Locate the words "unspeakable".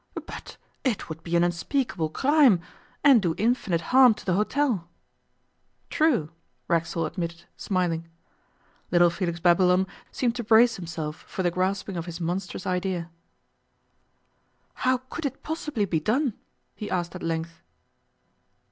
1.43-2.09